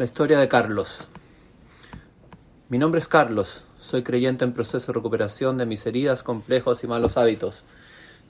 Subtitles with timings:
[0.00, 1.08] La historia de Carlos.
[2.70, 6.86] Mi nombre es Carlos, soy creyente en proceso de recuperación de mis heridas, complejos y
[6.86, 7.64] malos hábitos.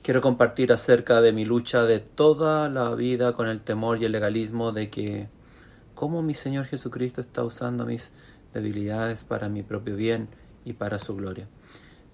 [0.03, 4.11] Quiero compartir acerca de mi lucha de toda la vida con el temor y el
[4.11, 5.29] legalismo de que
[5.95, 8.11] cómo mi Señor Jesucristo está usando mis
[8.53, 10.27] debilidades para mi propio bien
[10.65, 11.47] y para su gloria.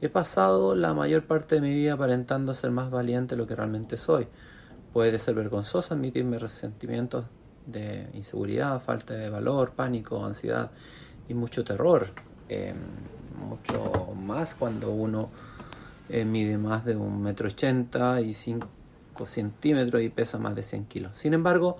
[0.02, 3.56] He pasado la mayor parte de mi vida aparentando ser más valiente de lo que
[3.56, 4.28] realmente soy.
[4.92, 7.24] Puede ser vergonzoso admitirme resentimientos
[7.66, 10.70] de inseguridad, falta de valor, pánico, ansiedad
[11.28, 12.08] y mucho terror,
[12.48, 12.74] eh,
[13.38, 15.28] mucho más cuando uno
[16.08, 18.68] eh, mide más de un metro ochenta y cinco
[19.24, 21.16] centímetros y pesa más de 100 kilos.
[21.16, 21.78] Sin embargo,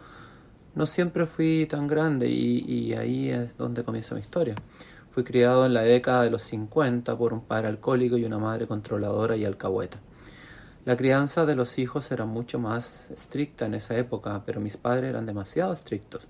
[0.75, 4.55] no siempre fui tan grande y, ahí es donde comienza mi historia.
[5.11, 8.67] Fui criado en la década de los 50 por un padre alcohólico y una madre
[8.67, 9.99] controladora y alcahueta.
[10.87, 15.11] La crianza de los hijos era mucho más estricta en esa época, pero mis padres
[15.11, 16.29] eran demasiado estrictos.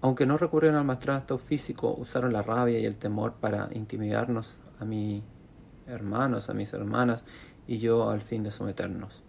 [0.00, 4.84] Aunque no recurrieron al maltrato físico, usaron la rabia y el temor para intimidarnos a
[4.84, 5.24] mis
[5.88, 7.24] hermanos, a mis hermanas
[7.66, 9.24] y yo al fin de someternos.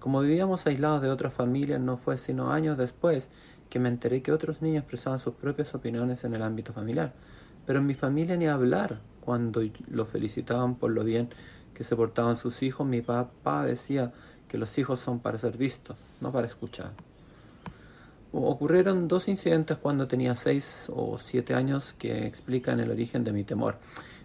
[0.00, 3.28] Como vivíamos aislados de otras familias, no fue sino años después
[3.70, 7.12] que me enteré que otros niños expresaban sus propias opiniones en el ámbito familiar.
[7.66, 8.98] Pero en mi familia ni hablar.
[9.20, 11.30] Cuando lo felicitaban por lo bien
[11.76, 14.10] que se portaban sus hijos, mi papá decía
[14.48, 16.92] que los hijos son para ser vistos, no para escuchar.
[18.32, 23.44] Ocurrieron dos incidentes cuando tenía seis o siete años que explican el origen de mi
[23.44, 23.76] temor.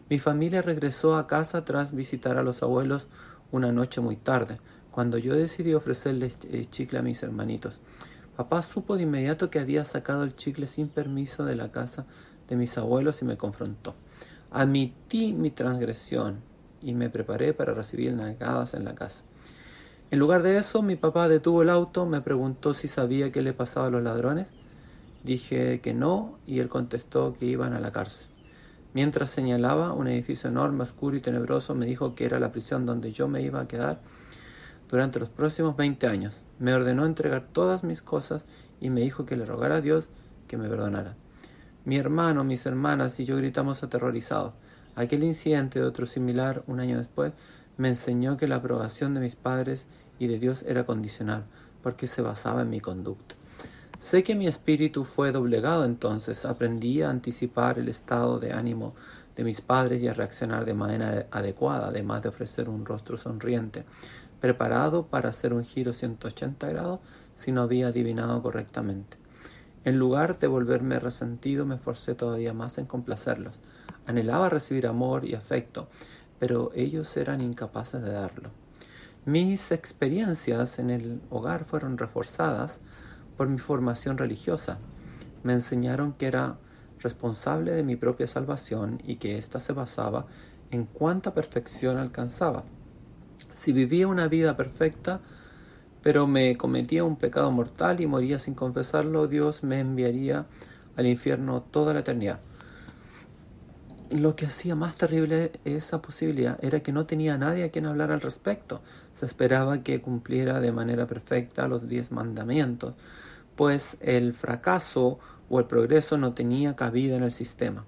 [0.10, 3.10] Mi familia regresó a casa tras visitar a los abuelos
[3.52, 7.82] una noche muy tarde, cuando yo decidí ofrecerles chicle a mis hermanitos.
[8.38, 12.06] Papá supo de inmediato que había sacado el chicle sin permiso de la casa
[12.48, 13.94] de mis abuelos y me confrontó.
[14.52, 16.50] Admití mi transgresión
[16.82, 19.24] y me preparé para recibir nalgadas en la casa.
[20.12, 23.54] En lugar de eso, mi papá detuvo el auto, me preguntó si sabía qué le
[23.54, 24.52] pasaba a los ladrones.
[25.24, 28.28] Dije que no y él contestó que iban a la cárcel.
[28.94, 33.14] Mientras señalaba un edificio enorme, oscuro y tenebroso, me dijo que era la prisión donde
[33.14, 34.02] yo me iba a quedar
[34.90, 36.36] durante los próximos 20 años.
[36.60, 38.46] Me ordenó entregar todas mis cosas
[38.82, 40.10] y me dijo que le rogara a Dios
[40.48, 41.16] que me perdonara.
[41.86, 44.54] Mi hermano, mis hermanas y yo gritamos aterrorizados.
[44.96, 47.34] Aquel incidente de otro similar un año después
[47.78, 49.88] me enseñó que la aprobación de mis padres
[50.20, 51.46] y de Dios era condicional,
[51.82, 53.36] porque se basaba en mi conducta.
[53.98, 58.96] Sé que mi espíritu fue doblegado entonces, aprendí a anticipar el estado de ánimo
[59.36, 63.86] de mis padres y a reaccionar de manera adecuada, además de ofrecer un rostro sonriente,
[64.40, 67.00] preparado para hacer un giro 180 grados
[67.36, 69.18] si no había adivinado correctamente.
[69.84, 73.60] En lugar de volverme resentido, me esforcé todavía más en complacerlos.
[74.06, 75.88] Anhelaba recibir amor y afecto,
[76.40, 78.50] pero ellos eran incapaces de darlo.
[79.26, 82.80] Mis experiencias en el hogar fueron reforzadas
[83.38, 84.80] por mi formación religiosa.
[85.44, 86.58] Me enseñaron que era
[87.00, 90.26] responsable de mi propia salvación y que ésta se basaba
[90.72, 92.64] en cuánta perfección alcanzaba.
[93.54, 95.20] Si vivía una vida perfecta,
[96.02, 100.48] pero me cometía un pecado mortal y moría sin confesarlo, Dios me enviaría
[100.96, 102.40] al infierno toda la eternidad
[104.12, 108.12] lo que hacía más terrible esa posibilidad era que no tenía nadie a quien hablar
[108.12, 108.82] al respecto.
[109.14, 112.96] Se esperaba que cumpliera de manera perfecta los diez mandamientos,
[113.56, 117.86] pues el fracaso o el progreso no tenía cabida en el sistema.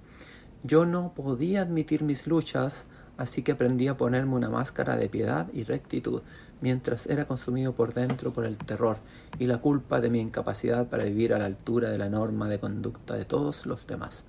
[0.64, 2.86] Yo no podía admitir mis luchas,
[3.18, 6.22] así que aprendí a ponerme una máscara de piedad y rectitud,
[6.62, 8.98] mientras era consumido por dentro por el terror
[9.40, 12.60] y la culpa de mi incapacidad para vivir a la altura de la norma de
[12.60, 14.26] conducta de todos los demás.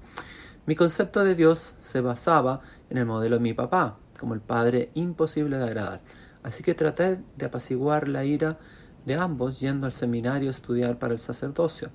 [0.66, 4.90] Mi concepto de Dios se basaba en el modelo de mi papá, como el padre
[4.94, 6.00] imposible de agradar.
[6.42, 8.58] Así que traté de apaciguar la ira
[9.04, 11.90] de ambos yendo al seminario a estudiar para el sacerdocio.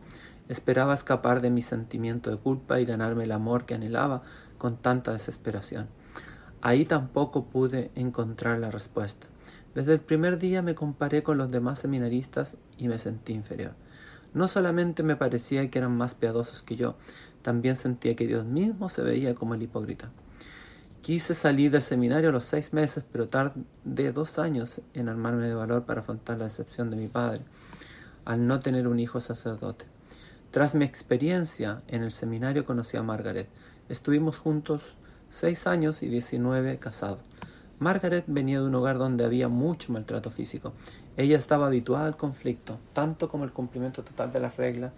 [0.50, 4.22] Esperaba escapar de mi sentimiento de culpa y ganarme el amor que anhelaba
[4.60, 5.88] con tanta desesperación.
[6.62, 9.26] Ahí tampoco pude encontrar la respuesta.
[9.74, 13.74] Desde el primer día me comparé con los demás seminaristas y me sentí inferior.
[14.34, 16.96] No solamente me parecía que eran más piadosos que yo,
[17.50, 20.12] también sentía que Dios mismo se veía como el hipócrita.
[21.02, 25.56] Quise salir del seminario a los seis meses, pero tardé dos años en armarme de
[25.56, 27.42] valor para afrontar la decepción de mi padre,
[28.24, 29.86] al no tener un hijo sacerdote.
[30.52, 33.48] Tras mi experiencia en el seminario conocí a Margaret.
[33.90, 34.96] Estuvimos juntos
[35.32, 37.18] seis años y diecinueve casados.
[37.80, 40.74] Margaret venía de un hogar donde había mucho maltrato físico.
[41.18, 44.92] Ella estaba habituada al conflicto, tanto como el cumplimiento total de las reglas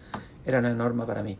[0.45, 1.37] era una norma para mí.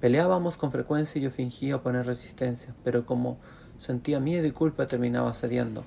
[0.00, 3.38] Peleábamos con frecuencia y yo fingía oponer resistencia, pero como
[3.78, 5.84] sentía miedo y culpa terminaba cediendo.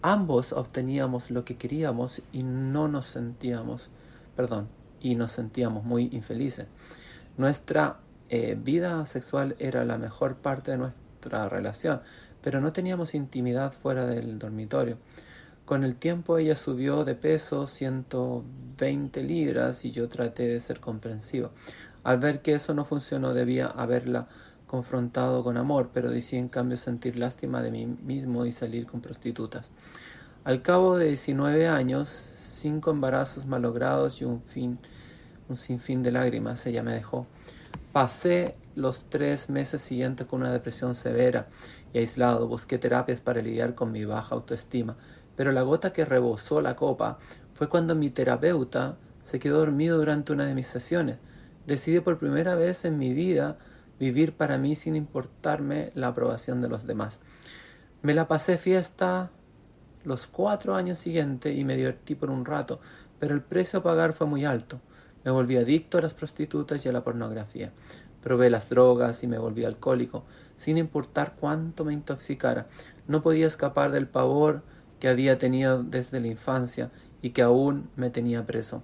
[0.00, 3.90] Ambos obteníamos lo que queríamos y no nos sentíamos,
[4.36, 4.68] perdón,
[5.00, 6.66] y nos sentíamos muy infelices.
[7.36, 12.00] Nuestra eh, vida sexual era la mejor parte de nuestra relación,
[12.42, 14.98] pero no teníamos intimidad fuera del dormitorio.
[15.64, 21.50] Con el tiempo ella subió de peso 120 libras y yo traté de ser comprensivo.
[22.04, 24.28] Al ver que eso no funcionó debía haberla
[24.66, 29.00] confrontado con amor, pero decidí en cambio sentir lástima de mí mismo y salir con
[29.00, 29.70] prostitutas.
[30.44, 34.78] Al cabo de 19 años, cinco embarazos malogrados y un fin,
[35.48, 37.26] un sinfín de lágrimas, ella me dejó.
[37.92, 41.48] Pasé los tres meses siguientes con una depresión severa
[41.92, 42.46] y aislado.
[42.46, 44.96] Busqué terapias para lidiar con mi baja autoestima,
[45.36, 47.18] pero la gota que rebosó la copa
[47.54, 51.18] fue cuando mi terapeuta se quedó dormido durante una de mis sesiones.
[51.68, 53.58] Decidí por primera vez en mi vida
[54.00, 57.20] vivir para mí sin importarme la aprobación de los demás.
[58.00, 59.28] Me la pasé fiesta
[60.02, 62.80] los cuatro años siguientes y me divertí por un rato,
[63.18, 64.80] pero el precio a pagar fue muy alto.
[65.26, 67.70] Me volví adicto a las prostitutas y a la pornografía.
[68.22, 70.24] Probé las drogas y me volví alcohólico,
[70.56, 72.68] sin importar cuánto me intoxicara.
[73.06, 74.62] No podía escapar del pavor
[75.00, 78.82] que había tenido desde la infancia y que aún me tenía preso.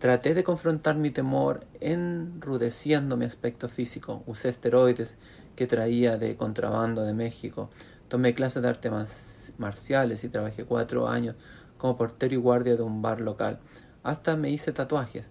[0.00, 4.22] Traté de confrontar mi temor enrudeciendo mi aspecto físico.
[4.26, 5.18] Usé esteroides
[5.56, 7.68] que traía de contrabando de México.
[8.08, 11.36] Tomé clases de artes marciales y trabajé cuatro años
[11.76, 13.60] como portero y guardia de un bar local.
[14.02, 15.30] Hasta me hice tatuajes.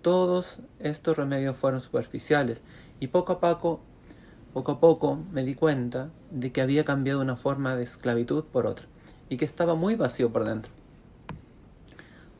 [0.00, 2.62] Todos estos remedios fueron superficiales
[3.00, 3.82] y poco a poco,
[4.54, 8.66] poco a poco me di cuenta de que había cambiado una forma de esclavitud por
[8.66, 8.86] otra
[9.28, 10.72] y que estaba muy vacío por dentro.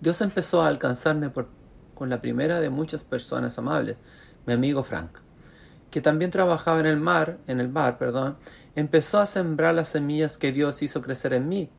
[0.01, 1.49] Dios empezó a alcanzarme por,
[1.97, 3.97] con la primera de muchas personas amables,
[4.47, 5.19] mi amigo Frank,
[5.91, 8.37] que también trabajaba en el mar, en el bar, perdón,
[8.77, 11.71] empezó a sembrar las semillas que Dios hizo crecer en mí.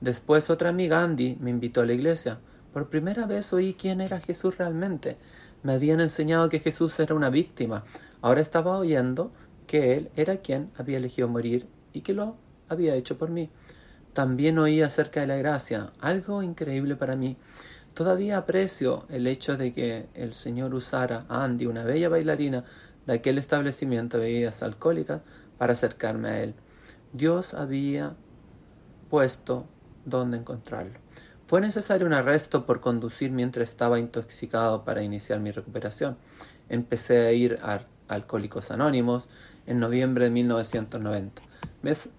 [0.00, 2.38] Después otra amiga, Andy, me invitó a la iglesia.
[2.72, 5.16] Por primera vez oí quién era Jesús realmente.
[5.64, 7.84] Me habían enseñado que Jesús era una víctima,
[8.24, 9.32] Ahora estaba oyendo
[9.66, 12.38] que Él era quien había elegido morir y que lo
[12.70, 13.50] había hecho por mí.
[14.14, 17.36] También oí acerca de la gracia, algo increíble para mí.
[17.94, 22.64] Todavía aprecio el hecho de que el Señor usara a Andy, una bella bailarina
[23.06, 25.22] de aquel establecimiento de bebidas alcohólicas,
[25.58, 26.54] para acercarme a Él.
[27.12, 28.16] Dios había
[29.08, 29.66] puesto
[30.04, 30.98] dónde encontrarlo.
[31.46, 36.16] Fue necesario un arresto por conducir mientras estaba intoxicado para iniciar mi recuperación.
[36.68, 39.28] Empecé a ir a Alcohólicos Anónimos
[39.66, 41.42] en noviembre de 1990.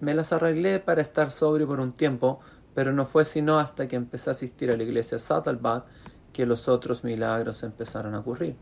[0.00, 2.40] Me, las arreglé para estar sobrio por un tiempo,
[2.76, 5.86] pero no fue sino hasta que empecé a asistir a la iglesia Saddleback
[6.34, 8.54] que los otros milagros empezaron a ocurrir.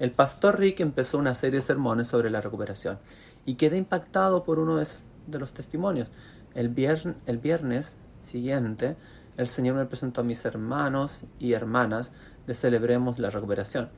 [0.00, 2.98] El pastor Rick empezó una serie de sermones sobre la recuperación
[3.46, 6.08] y quedé impactado por uno de los testimonios.
[6.54, 8.96] El viernes, siguiente,
[9.36, 12.12] el Señor me presentó a mis hermanos y hermanas
[12.48, 13.90] de Celebremos la Recuperación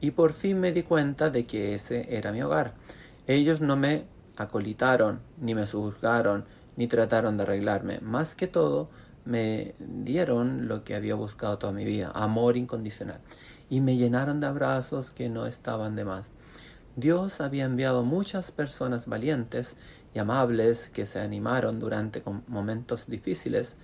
[0.00, 2.74] y por fin me di cuenta de que ese era mi hogar.
[3.28, 4.06] Ellos no me
[4.36, 6.46] acolitaron, ni me juzgaron,
[6.76, 8.00] ni trataron de arreglarme.
[8.00, 8.90] Más que todo,
[9.24, 13.20] me dieron lo que había buscado toda mi vida, amor incondicional,
[13.70, 16.32] y me llenaron de abrazos que no estaban de más.
[16.96, 19.76] Dios había enviado muchas personas valientes
[20.14, 23.76] y amables que se animaron durante momentos difíciles.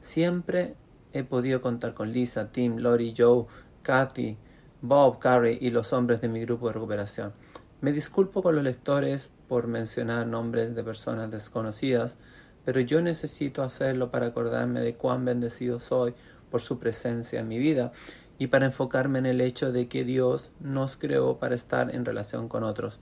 [0.00, 0.74] Siempre
[1.12, 3.46] he podido contar con Lisa, Tim, Lori, Joe,
[3.82, 4.36] Kathy,
[4.82, 7.32] Bob, Carrie y los hombres de mi grupo de recuperación.
[7.80, 12.18] Me disculpo con los lectores por mencionar nombres de personas desconocidas,
[12.66, 16.14] pero yo necesito hacerlo para acordarme de cuán bendecido soy
[16.50, 17.92] por su presencia en mi vida
[18.38, 22.48] y para enfocarme en el hecho de que Dios nos creó para estar en relación
[22.48, 22.98] con otros.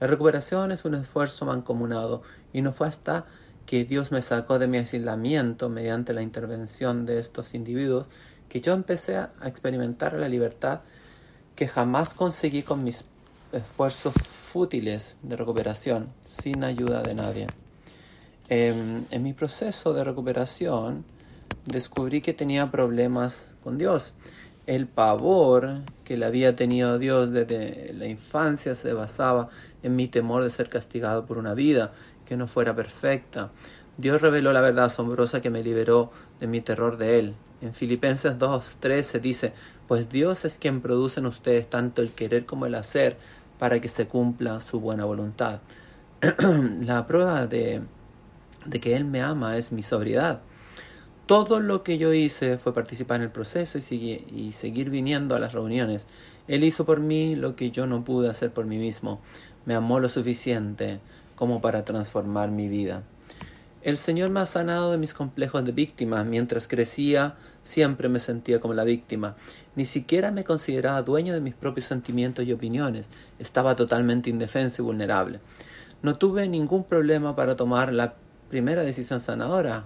[0.00, 3.24] La recuperación es un esfuerzo mancomunado y no fue hasta
[3.64, 8.06] que Dios me sacó de mi aislamiento mediante la intervención de estos individuos
[8.50, 10.80] que yo empecé a experimentar la libertad
[11.56, 13.04] que jamás conseguí con mis
[13.50, 17.46] esfuerzos fútiles de recuperación sin ayuda de nadie.
[18.48, 21.04] Em, en mi proceso de recuperación
[21.64, 24.14] descubrí que tenía problemas con Dios.
[24.66, 29.48] El pavor que le había tenido Dios desde la infancia se basaba
[29.82, 31.92] en mi temor de ser castigado por una vida
[32.24, 33.50] que no fuera perfecta.
[33.96, 37.34] Dios reveló la verdad asombrosa que me liberó de mi terror de Él.
[37.62, 39.52] En Filipenses 2.13 dice,
[39.88, 43.16] pues Dios es quien produce en ustedes tanto el querer como el hacer
[43.58, 45.60] para que se cumpla su buena voluntad.
[46.80, 47.82] la prueba de,
[48.68, 50.40] de que Él me ama es mi sobriedad.
[51.26, 55.54] Todo lo que yo hice fue participar en el proceso y, seguir viniendo a las
[55.54, 56.06] reuniones.
[56.46, 59.20] Él hizo por mí lo que yo no pude hacer por mí mismo.
[59.64, 61.00] Me amó lo suficiente
[61.34, 63.02] como para transformar mi vida.
[63.82, 66.22] El Señor me ha sanado de mis complejos de víctima.
[66.22, 69.34] Mientras crecía, siempre me sentía como la víctima.
[69.74, 73.08] Ni siquiera me consideraba dueño de mis propios sentimientos y opiniones.
[73.40, 75.40] Estaba totalmente indefenso y vulnerable.
[76.02, 78.14] No tuve ningún problema para tomar la
[78.48, 79.84] primera decisión sanadora.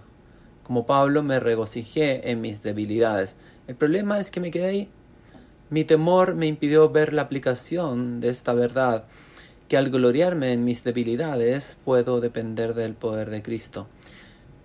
[0.63, 3.37] Como Pablo me regocijé en mis debilidades.
[3.67, 4.89] El problema es que me quedé ahí.
[5.69, 9.05] Mi temor me impidió ver la aplicación de esta verdad,
[9.69, 13.87] que al gloriarme en mis debilidades puedo depender del poder de Cristo.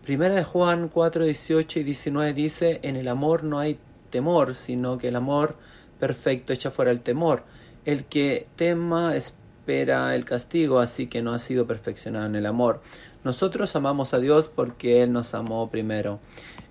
[0.04, 4.98] Primera de Juan 4, 18 y 19 dice, en el amor no hay temor, sino
[4.98, 5.58] que el amor
[6.00, 7.44] perfecto echa fuera el temor.
[7.86, 9.34] El que tema es
[9.66, 12.82] espera el castigo, así que no ha sido perfeccionado en el amor.
[13.26, 16.20] Nosotros amamos a Dios porque Él nos amó primero.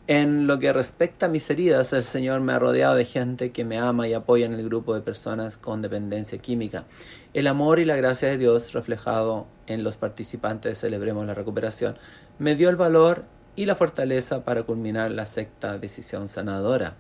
[0.07, 3.65] En lo que respecta a mis heridas, el Señor me ha rodeado de gente que
[3.65, 6.85] me ama y apoya en el grupo de personas con dependencia química.
[7.33, 11.97] El amor y la gracia de Dios reflejado en los participantes Celebremos la Recuperación
[12.39, 13.25] me dio el valor
[13.57, 16.95] y la fortaleza para culminar la sexta decisión sanadora.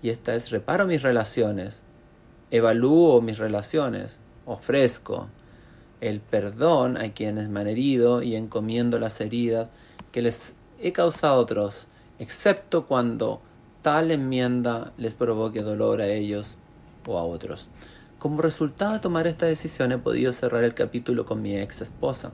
[0.00, 1.82] Y esta es reparo mis relaciones,
[2.50, 5.28] evalúo mis relaciones, ofrezco
[6.04, 9.70] el perdón a quienes me han herido y encomiendo las heridas
[10.12, 13.40] que les he causado a otros, excepto cuando
[13.80, 16.58] tal enmienda les provoque dolor a ellos
[17.06, 17.68] o a otros.
[18.18, 22.32] Como resultado de tomar esta decisión he podido cerrar el capítulo con mi ex esposa.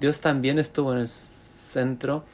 [0.00, 2.24] Dios también estuvo en el centro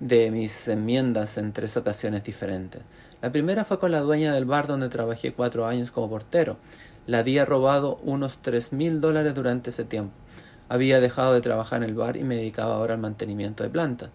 [0.00, 2.82] de mis enmiendas en tres ocasiones diferentes.
[3.22, 6.56] La primera fue con la dueña del bar donde trabajé cuatro años como portero.
[7.10, 10.12] Le había robado unos tres mil dólares durante ese tiempo.
[10.68, 14.10] Había dejado de trabajar en el bar y me dedicaba ahora al mantenimiento de plantas.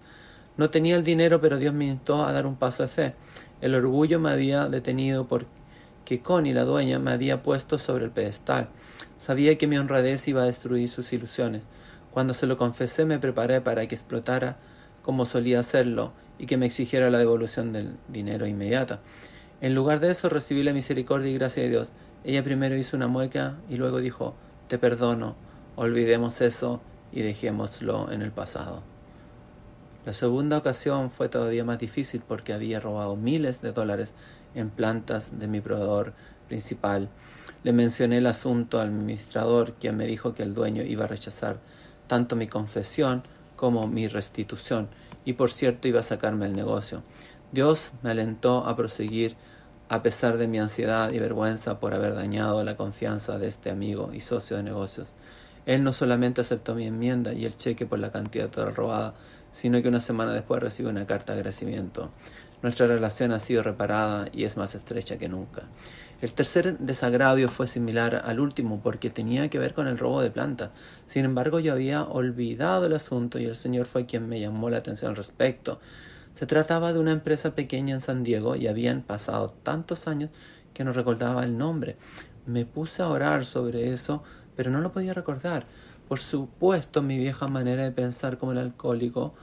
[0.56, 3.14] No tenía el dinero, pero Dios me instó a dar un paso de fe.
[3.60, 8.70] El orgullo me había detenido porque Connie, la dueña, me había puesto sobre el pedestal.
[9.18, 11.64] Sabía que mi honradez iba a destruir sus ilusiones.
[12.12, 14.56] Cuando se lo confesé me preparé para que explotara
[15.02, 19.02] como solía hacerlo y que me exigiera la devolución del dinero inmediata.
[19.66, 21.92] En lugar de eso recibí la misericordia y gracia de Dios.
[22.24, 24.36] Ella primero hizo una mueca y luego dijo,
[24.68, 25.36] te perdono,
[25.76, 26.82] olvidemos eso
[27.12, 28.84] y dejémoslo en el pasado.
[30.06, 34.14] La segunda ocasión fue todavía más difícil porque había robado miles de dólares
[34.54, 36.14] en plantas de mi proveedor
[36.48, 37.10] principal.
[37.64, 41.58] Le mencioné el asunto al administrador, quien me dijo que el dueño iba a rechazar
[42.06, 43.24] tanto mi confesión
[43.56, 44.90] como mi restitución,
[45.26, 47.02] y por cierto iba a sacarme el negocio.
[47.52, 49.36] Dios me alentó a proseguir
[49.90, 54.12] a pesar de mi ansiedad y vergüenza por haber dañado la confianza de este amigo
[54.14, 55.14] y socio de negocios.
[55.66, 59.16] Él no solamente aceptó mi enmienda y el cheque por la cantidad toda robada,
[59.52, 62.12] sino que una semana después recibió una carta de agradecimiento.
[62.62, 65.64] Nuestra relación ha sido reparada y es más estrecha que nunca.
[66.22, 70.32] El tercer desagravio fue similar al último porque tenía que ver con el robo de
[70.32, 70.72] plantas.
[71.06, 74.78] Sin embargo, yo había olvidado el asunto y el Señor fue quien me llamó la
[74.78, 75.80] atención al respecto.
[76.36, 80.32] Se trataba de una empresa pequeña en San Diego y habían pasado tantos años
[80.74, 81.96] que no recordaba el nombre.
[82.46, 84.22] Me puse a orar sobre eso,
[84.58, 85.66] pero no lo podía recordar.
[86.10, 89.34] Por supuesto, mi vieja manera de pensar como el alcohólico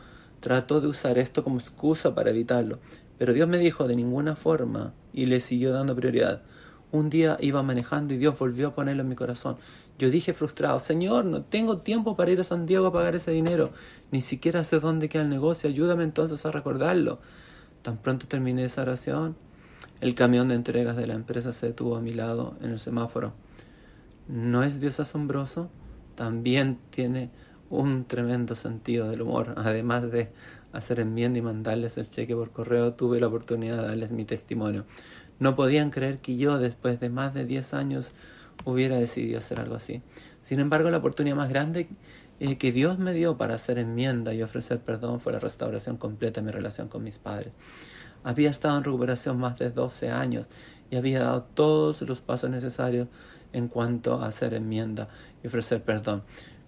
[0.40, 2.78] trató de usar esto como excusa para evitarlo,
[3.16, 6.42] pero Dios me dijo de ninguna forma y le siguió dando prioridad.
[6.90, 9.56] Un día iba manejando y Dios volvió a ponerlo en mi corazón.
[10.02, 13.30] Yo dije frustrado, Señor, no tengo tiempo para ir a San Diego a pagar ese
[13.30, 13.70] dinero.
[14.10, 15.70] Ni siquiera sé dónde queda el negocio.
[15.70, 17.20] Ayúdame entonces a recordarlo.
[17.82, 19.36] Tan pronto terminé esa oración,
[20.00, 23.32] el camión de entregas de la empresa se detuvo a mi lado en el semáforo.
[24.26, 25.70] ¿No es Dios asombroso?
[26.16, 27.30] También tiene
[27.70, 29.54] un tremendo sentido del humor.
[29.56, 30.32] Además de
[30.72, 34.84] hacer enmienda y mandarles el cheque por correo, tuve la oportunidad de darles mi testimonio.
[35.38, 38.14] No podían creer que yo, después de más de 10 años,
[38.64, 40.02] hubiera decidido hacer algo así.
[40.42, 41.88] Sin embargo, la oportunidad más grande
[42.40, 46.40] eh, que Dios me dio para hacer enmienda y ofrecer perdón fue la restauración completa
[46.40, 47.52] de mi relación con mis padres.
[48.24, 50.48] Había estado en recuperación más de 12 años
[50.90, 53.08] y había dado todos los pasos necesarios
[53.52, 55.08] en cuanto a hacer enmienda
[55.42, 56.22] y ofrecer perdón.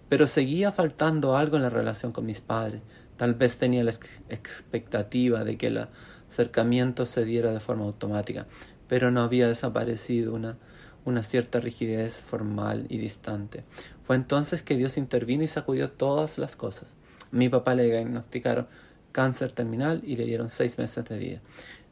[0.09, 2.81] Pero seguía faltando algo en la relación con mis padres.
[3.17, 3.91] Tal vez tenía la
[4.29, 5.87] expectativa de que el
[6.29, 8.45] acercamiento se diera de forma automática,
[8.87, 10.57] pero no había desaparecido una
[11.05, 13.63] una cierta rigidez formal y distante.
[14.03, 16.89] Fue entonces que Dios intervino y sacudió todas las cosas.
[17.31, 18.67] A mi papá le diagnosticaron
[19.11, 21.41] cáncer terminal y le dieron seis meses de vida.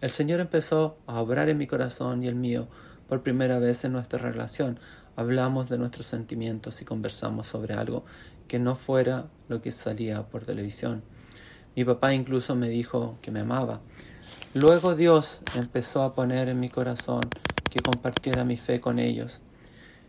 [0.02, 2.68] El Señor empezó a obrar en mi corazón y el mío
[3.08, 4.80] por primera vez en nuestra relación.
[5.16, 8.04] hablamos de nuestros sentimientos y conversamos sobre algo
[8.48, 11.04] que no fuera lo que salía por televisión.
[11.76, 13.82] Mi papá incluso me dijo que me amaba.
[14.56, 17.22] Luego Dios empezó a poner en mi corazón
[17.74, 19.42] que compartiera mi fe con ellos.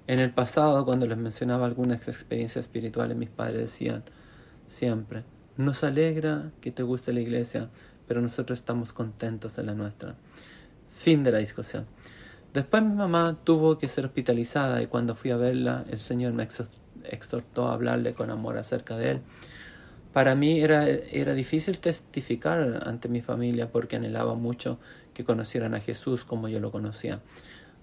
[0.06, 4.04] En el pasado, cuando les mencionaba algunas experiencias espirituales, mis padres decían
[4.66, 5.25] siempre,
[5.56, 7.71] nos alegra que te guste la iglesia,
[8.06, 10.14] pero nosotros estamos contentos en la nuestra.
[10.90, 11.87] Fin de la discusión.
[12.52, 16.47] Después mi mamá tuvo que ser hospitalizada y cuando fui a verla, el Señor me
[17.04, 19.21] exhortó a hablarle con amor acerca de Él.
[20.12, 24.78] Para mí era, era difícil testificar ante mi familia porque anhelaba mucho
[25.14, 27.21] que conocieran a Jesús como yo lo conocía.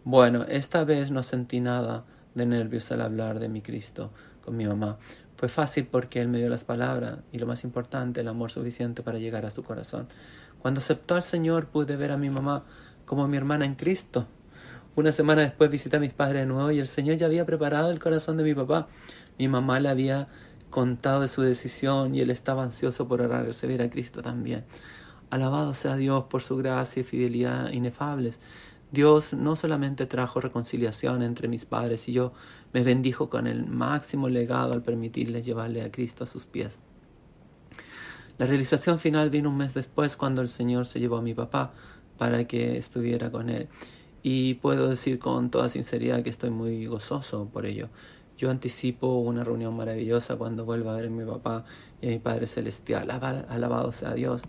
[0.03, 4.11] Bueno, esta vez no sentí nada de nervios al hablar de mi Cristo
[4.43, 4.97] con mi mamá.
[5.35, 9.03] Fue fácil porque Él me dio las palabras y lo más importante, el amor suficiente
[9.03, 10.07] para llegar a su corazón.
[10.59, 12.63] Cuando aceptó al Señor pude ver a mi mamá
[13.05, 14.25] como mi hermana en Cristo.
[14.95, 17.91] Una semana después visité a mis padres de nuevo y el Señor ya había preparado
[17.91, 18.87] el corazón de mi papá.
[19.37, 20.29] Mi mamá le había
[20.71, 24.65] contado de su decisión y él estaba ansioso por orar recibir a Cristo también.
[25.29, 28.39] Alabado sea Dios por su gracia y fidelidad inefables.
[28.91, 32.33] Dios no solamente trajo reconciliación entre mis padres y yo,
[32.73, 36.79] me bendijo con el máximo legado al permitirle llevarle a Cristo a sus pies.
[38.37, 41.73] La realización final vino un mes después cuando el Señor se llevó a mi papá
[42.17, 43.69] para que estuviera con él.
[44.23, 47.89] Y puedo decir con toda sinceridad que estoy muy gozoso por ello.
[48.37, 51.65] Yo anticipo una reunión maravillosa cuando vuelva a ver a mi papá
[52.01, 53.09] y a mi Padre Celestial.
[53.11, 54.43] Alabado sea Dios.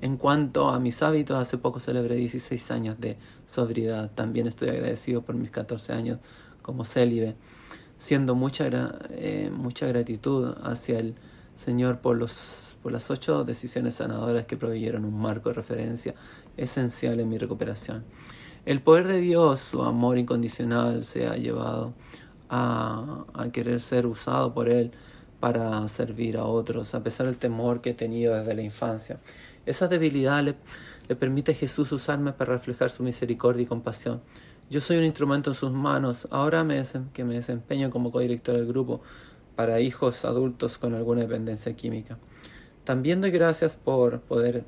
[0.00, 4.10] En cuanto a mis hábitos, hace poco celebré 16 años de sobriedad.
[4.14, 6.18] También estoy agradecido por mis 14 años
[6.62, 7.36] como célibe,
[7.96, 8.68] siendo mucha,
[9.10, 11.14] eh, mucha gratitud hacia el
[11.54, 16.14] Señor por, los, por las ocho decisiones sanadoras que proveyeron un marco de referencia
[16.56, 18.04] esencial en mi recuperación.
[18.66, 21.94] El poder de Dios, su amor incondicional, se ha llevado
[22.48, 24.90] a, querer ser usado por Él
[25.40, 29.20] para servir a otros, a pesar del temor que he tenido desde la infancia.
[29.66, 30.54] Esa debilidad le,
[31.16, 34.22] permite a Jesús usarme para reflejar su misericordia y compasión.
[34.70, 36.26] Yo soy un instrumento en sus manos.
[36.30, 39.00] Ahora me que me desempeño como codirector del grupo
[39.54, 42.18] para hijos adultos con alguna dependencia química.
[42.84, 44.64] También doy gracias por poder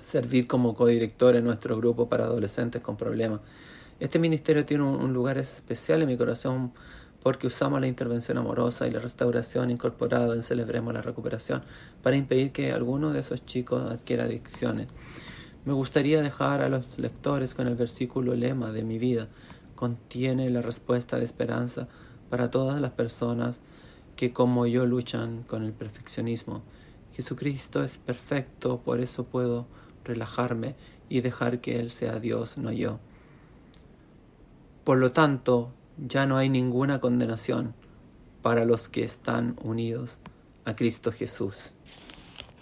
[0.00, 3.40] servir como codirector en nuestro grupo para adolescentes con problemas
[4.02, 6.72] este ministerio tiene un, lugar especial en mi corazón
[7.22, 11.62] porque usamos la intervención amorosa y la restauración incorporada en Celebremos la Recuperación
[12.02, 14.88] para impedir que alguno de esos chicos adquiera adicciones.
[15.64, 19.28] Me gustaría dejar a los lectores con el versículo lema de mi vida.
[19.76, 21.86] Contiene la respuesta de esperanza
[22.28, 23.60] para todas las personas
[24.16, 26.62] que como yo luchan con el perfeccionismo.
[27.12, 29.66] Jesucristo es perfecto, por eso puedo
[30.04, 30.74] relajarme
[31.08, 32.98] y dejar que Él sea Dios, no yo.
[34.82, 37.74] Por lo tanto, ya no hay ninguna condenación
[38.42, 40.18] para los que están unidos
[40.64, 41.74] a Cristo Jesús.